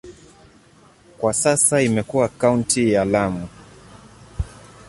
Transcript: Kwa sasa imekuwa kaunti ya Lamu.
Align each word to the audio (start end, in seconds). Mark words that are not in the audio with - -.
Kwa 1.17 1.33
sasa 1.33 1.81
imekuwa 1.81 2.27
kaunti 2.29 2.91
ya 2.93 3.05
Lamu. 3.05 3.47